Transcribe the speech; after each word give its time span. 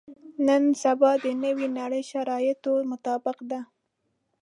نن 0.47 0.63
سبا 0.83 1.11
د 1.23 1.25
نوې 1.43 1.67
نړۍ 1.79 2.03
شرایطو 2.11 2.73
مطابق 2.91 3.37
ده. 3.51 3.59